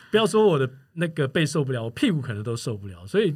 [0.10, 3.36] 不要说我的那个背受不了，我屁股可能都受不了，所以。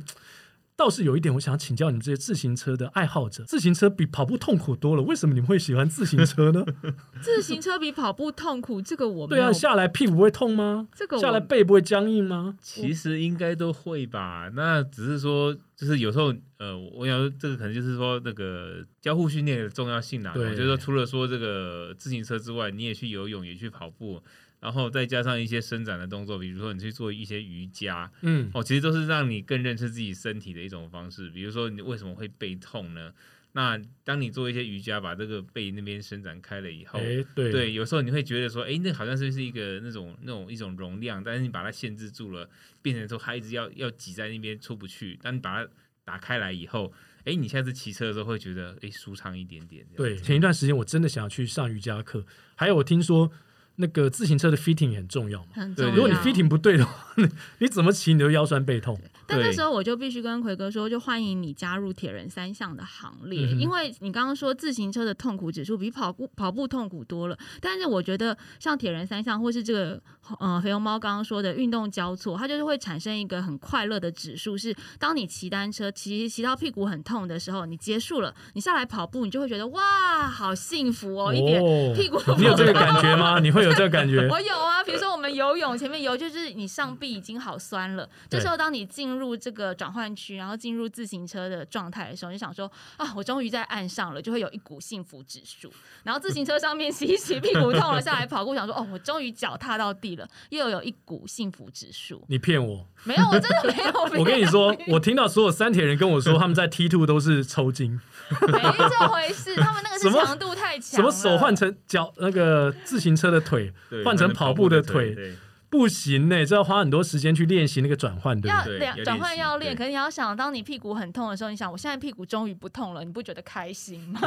[0.77, 6.63] 倒是有一点，我想请教你们这些自行车的爱好者，自行车比跑步痛苦多了，为什么你们会喜欢自行车呢？
[7.19, 10.87] 自行车比跑步痛苦，这个我对啊，下来屁股不会痛吗？
[10.95, 12.55] 这个下来背不会僵硬吗？
[12.61, 14.51] 其实应该都会吧。
[14.53, 20.31] 那只是说，就是有时候，呃，我想这个可能就是说那个交互训练的重要性啦。
[20.35, 24.21] 对，就是说除了说这个自行车之外，你也去游泳，也去跑步。
[24.67, 31.29] 然后再加上一些伸展的动作，比如说你去做一些瑜伽，嗯，哦，其实都是让你更认识自己身体的一种方式。
[31.29, 33.13] 比如说你为什么会背痛呢？
[33.53, 36.99] 那当你做一些瑜伽，把这个背那边伸展开了以后，
[37.33, 42.49] 对对，有时候你会觉得说，哎，那好像是是一个那种那种一种容量，但是你把它限制住了，
[42.81, 45.17] 变成说它一直要要挤在那边出不去。
[45.23, 45.71] 当你把它
[46.03, 46.91] 打开来以后，
[47.23, 49.85] 哎，你下次骑车的时候会觉得哎舒畅一点点。
[49.95, 53.31] 对，前一段时间我真的想要去上瑜伽课，还有我听说。
[53.77, 56.93] 那个自行车的 fitting 也很重要嘛，对，如果你 fitting 不对的话，
[57.59, 58.99] 你怎么骑你都腰酸背痛。
[59.27, 67.37] 但那时候我就必须跟奎哥说，就欢迎你加入铁人三项的行列，因为你刚刚说自行车的痛苦指数比跑步跑步痛苦多了。
[67.59, 70.01] 但是我觉得像铁人三项或是这个
[70.39, 81.61] 呃肥熊猫刚刚说的运动交错，它就是会产生一个很快乐的指数，是当你骑单车骑骑到屁股很痛的时候，你结束了，你下来跑步，你就会觉得哇，好幸福哦，一点
[81.93, 83.39] 屁股你有这个感觉吗？
[83.39, 84.25] 你会有这个感觉？
[84.31, 95.71] 我有啊，比如说我们游泳前面游，就是你上臂已经好酸了，这时候当你进入这个转换区，然后进入自行车的状态的时候，你想说啊，我终于在岸上了，就会有一股幸福指数。
[96.03, 102.23] 然后自行车上面洗一洗屁股痛了，下来跑步，想说哦，我终于脚踏到地了，又有一股幸福指数。
[102.27, 102.85] 你骗我？
[103.03, 103.91] 没有，我真的没有。
[104.19, 107.99] 我跟你说，我听到所有三铁人跟我说，他们在 T two 都是抽筋，
[108.47, 109.55] 没这回事。
[109.55, 115.35] 他们那个是强度太强，什么手换成脚那个自行车的腿，换成跑步的腿。
[115.69, 118.85] 不行呢，这要花很多时间去练习那个转换，对不对？
[118.85, 124.19] 要转换要练，可是你要想，当你屁股很痛的时候，你想，我现在屁股终于不痛了，你不觉得开心吗？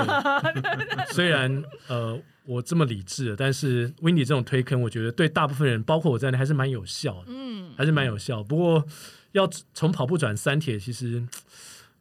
[1.12, 7.28] 虽然呃，我这么理智，但是 w i n d y 这种推坑，我觉得对大部分人，包括我在内，还是蛮有效的。
[7.28, 8.42] 嗯，还是蛮有效。
[8.42, 8.84] 不过
[9.32, 11.26] 要从跑步转三铁，其实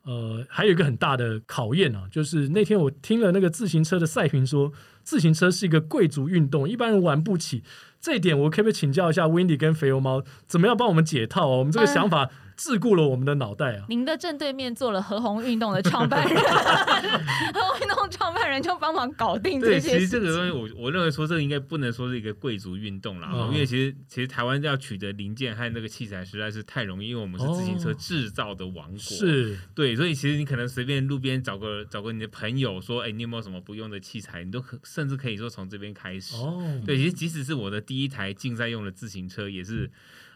[0.03, 4.71] 呃，还有一个很大的考验啊，就是那天我听了那个自行车的赛评说，
[5.09, 7.63] 自行车是一个贵族运动，一般人玩不起。
[7.99, 11.57] 这一点我可不可以请教一下 w i n d y 跟肥油猫，怎么样帮我们解套啊？
[11.57, 12.29] 我们这个想法。
[12.59, 13.85] 桎梏了我们的脑袋啊！
[13.87, 19.91] 您的正对面坐了和红运动的创办人， 和红运动创办人就帮忙搞定这些。
[19.91, 28.97] 其实这个东西，我我认为说这个应该不能说是一个贵族运动啦，因为其实其实台湾要取得零件和那个器材实在是太容易，因为我们是自行车制造的王国。
[28.97, 34.43] 是，对，所以其实你可能随便路边找个找个你的朋友说，哎，你有没有什么不用的器材？
[34.43, 36.35] 你都可甚至可以说从这边开始。
[36.35, 39.85] 哦，对，其实即使是我的第一台竞赛用的自行车，也是。
[39.85, 39.91] 嗯，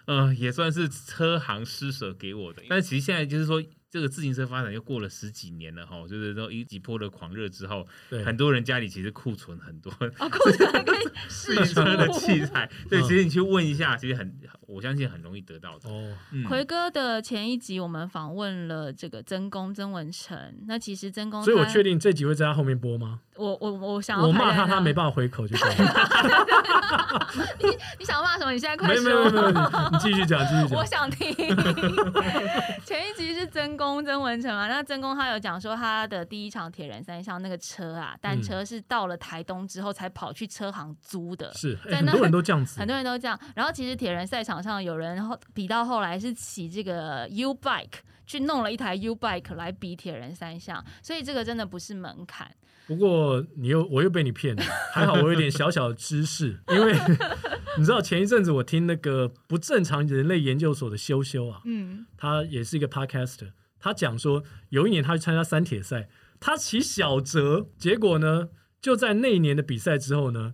[0.06, 2.64] 嗯也算是车行施舍给我的。
[2.70, 3.62] 但其实现在就是说，
[3.94, 12.68] 这个自行车发展又过了十几年了哈，就是说一几波的狂热之后，对，很多人家里其实库存很多， 库存可以自行车的器材。
[12.90, 15.88] 对，其实你去问一下，其实很，我相信很容易得到的。
[15.92, 16.12] 哦，
[16.48, 20.36] 奎哥的前一集我们访问了这个曾公曾文成，
[20.66, 23.20] 那其实曾公，所以我确定这集会在他后面播吗？
[23.36, 25.76] 我我我想我骂他，他没办法回口就可以。
[27.60, 27.68] 你
[28.00, 28.52] 你想骂什么？
[28.52, 29.04] 你现在快说！
[29.04, 30.80] 没有没有没有，你继续讲继续讲。
[30.80, 31.36] 我想听。
[32.86, 34.68] 前一集是曾公曾文成嘛？
[34.68, 41.52] 那曾公他有讲说他的第一场铁人三项那个车啊，单车是到了台东之后才跑去车行租的。
[41.54, 43.40] 是，很多人都这样子，很多人都这样。
[43.56, 52.50] 然后其实铁人赛场上有人后比到后来是骑这个 U bike 去弄了一台 U bike 来比铁人三项，所以这个真的不是门槛。
[52.86, 54.64] 不过你又我又被你骗了，
[54.94, 56.94] 还好我有点小小的知识，因为
[57.80, 63.52] 你知道前一阵子我听那个不正常人类研究所的修修啊，嗯，他也是一个 podcaster，
[63.84, 66.08] 他讲说有一年他去参加三铁赛，
[66.40, 68.48] 他骑小泽，结果呢
[68.82, 70.54] 就在那一年的比赛之后呢。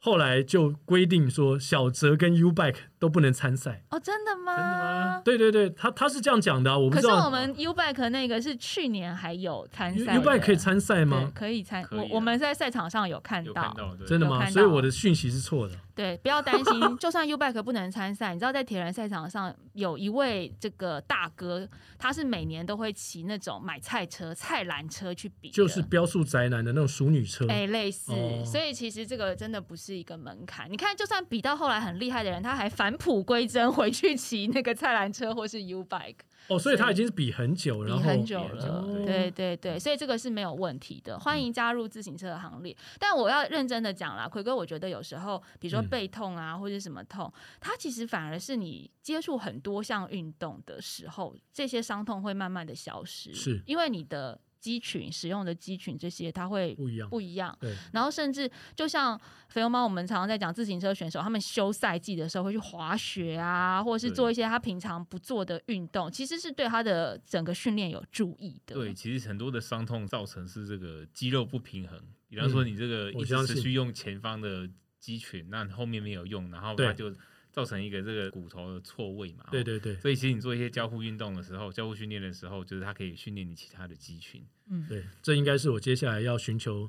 [0.00, 4.56] 后来就规定说，小泽跟 U Bike 都不能参赛哦，真的吗？
[4.56, 5.22] 真的吗？
[5.24, 7.10] 对对对，他他是这样讲的，我不知道。
[7.10, 11.30] 可是我们 U Bike 那个是去年还有参赛，U Bike 可以参赛吗？
[11.34, 13.74] 可以参，我我们在赛场上有看到，
[14.06, 14.48] 真的吗？
[14.50, 15.74] 所以我的讯息是错的。
[15.94, 21.68] 对，不要担心， 就算 U Bike 不能参赛，你知道在铁人赛场上有一位这个大哥，
[21.98, 28.12] 他是每年都会骑那种买菜车、菜篮车去比，就是标速宅男的那种熟女车，哎，类似。
[28.44, 30.70] 所以其实这个真的不是一个门槛。
[30.70, 36.20] 你看，就算比到后来很厉害的人，他还返璞归真，回去骑那个菜篮车或是 U Bike。
[36.46, 42.74] 哦，所以他已经是比很久，比很久了，对对对，所以这个是没有问题的，欢迎加入自行车的行列。
[42.98, 47.30] 但我要认真的讲啦，奎哥，我觉得有时候，比如说背痛啊，或者什么痛，
[47.60, 54.40] 它其实反而是你接触很多项运动的时候，这些伤痛会慢慢的消失，是因为你的。
[54.60, 57.56] 肌群使用的肌群这些，它会不一样，不一样。
[57.60, 68.74] 对，然后甚至就像肥油猫，我们常常在讲自行车选手，他们休赛季的时候会去滑雪啊，或者是做一些他平常不做的运动，其实是对他的整个训练有注意的。
[68.74, 77.14] 对，其实很多的伤痛造成是这个肌肉不平衡，比方说你这个一直持续用前方的肌群，那后面没有用，然后它就。
[77.58, 79.44] 造成一个这个骨头的错位嘛？
[79.50, 79.96] 对对对。
[79.96, 84.40] 所以其实你做一些交互运动的时候，交互训练的时候，就是它可以训练你其他的肌群。
[84.70, 86.88] 嗯，对，这应该是我接下来要寻求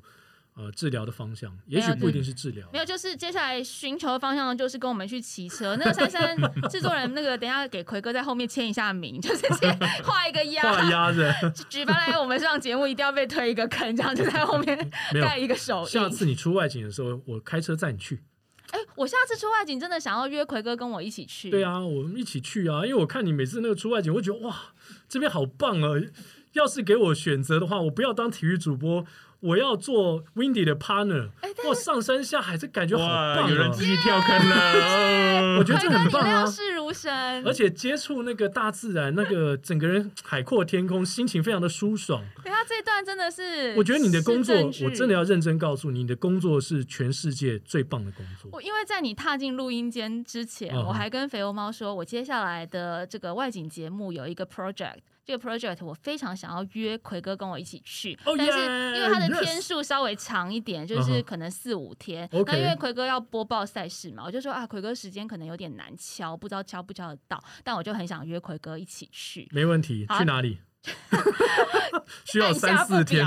[0.54, 1.58] 呃治疗的方向。
[1.66, 5.74] 也许不一定是治疗，没有，就是接下来寻求的方向就是跟我们去骑车。
[5.74, 6.36] 那个珊珊
[6.70, 11.28] 制作人，那个等下给奎哥在后面签一下名，就是先 画一个鸭，画鸭子。
[11.68, 15.84] 举办来我们上节目一定要被推一个坑，这样就在后面盖一个手。
[15.84, 18.20] 下次你出外景的时候，我开车载你去。
[18.70, 21.50] 哎，我下次出外景真的想要约奎哥跟我一起去。
[21.50, 24.72] 对啊，我们一起去啊，因为我看你每次那个出外景，我觉得哇，
[25.08, 26.00] 这边好棒啊！
[26.52, 29.04] 要是给我选择的话，我不要当体育主播。
[29.40, 31.30] 我要做 Windy 的 partner，
[31.66, 36.44] 哇，上山下海这感觉好棒有人自己跳坑了， 我觉得这很棒啊！
[36.46, 37.10] 事如神，
[37.46, 42.22] 而且接触那个大自然，那个整个人海阔天空，心情非常的舒爽。
[42.42, 48.50] 对他，这段真的是，我觉得你的工作，我真的要认真告诉你，你的工作是全世界最棒的工作。
[48.52, 54.98] 我因为在你踏进录音间之前，我还跟肥欧猫说，我接下来的这个外景节目有一个 project。
[55.22, 58.58] 这个 project 我非常想要约奎哥跟我一起去，但是
[58.96, 62.28] 因为他的天数稍微长一点，就是可能四五天。
[62.32, 67.42] 那因为奎哥要播报赛事嘛，我就说啊，奎哥时间可能有点难敲，不知道敲不敲得到。
[67.62, 70.06] 但我就很想约奎哥一起去，没问题。
[70.18, 70.58] 去哪里？
[72.24, 73.22] 需要三四天，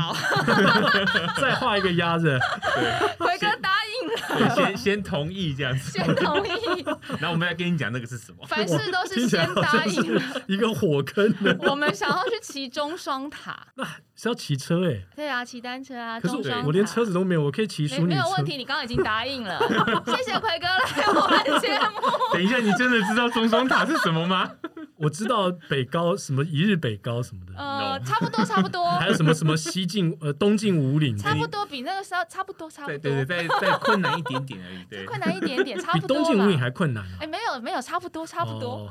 [1.40, 2.40] 再画一个鸭子。
[3.20, 6.84] 奎哥答应了，先先同意这样子，先同意。
[7.20, 8.46] 然后我们来跟你讲那个是什么？
[8.48, 10.22] 凡事都是先答应。
[10.48, 11.34] 一个火坑。
[11.60, 13.84] 我们想要去骑中双塔， 那
[14.16, 15.02] 是要骑车哎。
[15.16, 16.20] 对啊，骑单车啊。
[16.20, 16.36] 可是
[16.66, 19.60] 我连车子都没有，我可以骑淑女没有问题，你刚刚已经答应了。
[20.08, 22.02] 谢谢奎哥来我们节目。
[22.34, 24.52] 等一下，你真的知道中双塔是什么吗？
[24.98, 28.90] 我知道北高什么一日北高什么的，呃，差不多差不多。
[28.92, 32.98] 还有什么什么西进呃东进五岭，差不多比那个时候差不多差不多。
[33.00, 36.08] 对对对，再再困难一点点而已，对，困难一点点，差不多。
[36.08, 36.93] 比东进五岭还困难。
[37.20, 38.90] 哎，没有没有，差不多差不多。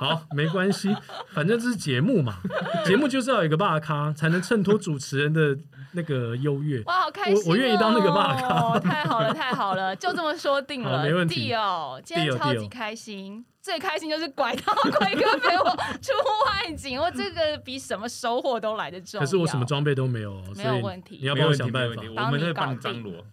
[0.00, 0.94] 好， 没关系，
[1.32, 2.38] 反正这是节目嘛，
[2.84, 5.56] 节目就是要有一个霸咖，才能衬托主持人的
[5.92, 6.80] 那个优越。
[6.82, 7.50] 哇，好开心！
[7.50, 8.78] 我愿意当那个霸咖。
[8.80, 12.00] 太好了太好了，就这么说定了， 没问题哦。
[12.04, 13.44] 今天超级开心。
[13.64, 15.70] 最开心就是拐到奎哥陪我
[16.02, 16.12] 出
[16.44, 21.16] 外景，我这个比什么收获都来得重可是我什么装备都没有， 没有问题。
[21.16, 23.24] 你要帮我想办法，我们会帮你张罗。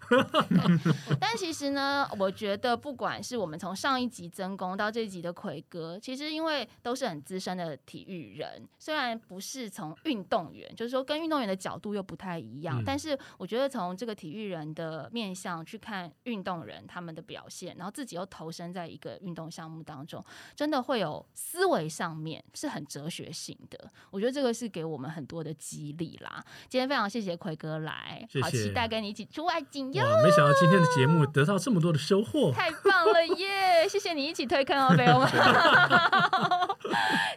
[1.20, 20.21] 但其实呢，我觉得不管是我们从上一集曾公到这一集的奎哥，其实因为都是很资深的体育人，虽然不是从运动员，就是说跟运动员的角度又不太一样，但是我觉得从这个体育人的面向去看运动人他们的表现，然后自己又投身在一个运动项目当中。
[20.56, 26.44] 真的会有思维上面是很哲学性的，我觉得这个是给我们很多的激励啦。
[26.70, 30.04] 今天非常谢谢奎哥来，好期待跟你一起出外景哟！
[30.24, 33.88] 没想到今天的节目得到这么多的收获，太棒了耶！
[33.90, 35.28] 谢谢你一起推坑哦，朋友们。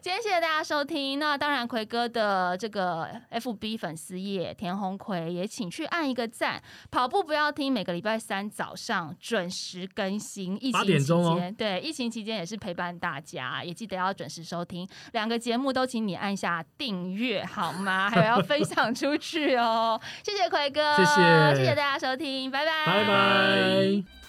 [0.02, 1.18] 今天谢谢大家收听。
[1.18, 6.62] 那当然，奎哥的这个 FB 粉丝页田红奎也请去按一个赞。
[6.90, 10.56] 跑步不要听，每个礼拜三早上准时更新。
[10.62, 11.04] 疫情期
[11.38, 12.73] 间，对疫情期间也是陪。
[12.74, 18.10] 伴大家也记得要准时收听两个节目，都请你按下订阅好吗？
[18.10, 20.00] 还有要分享出去哦！
[20.24, 24.23] 谢谢奎哥，谢谢谢谢大家收听，拜拜，拜拜。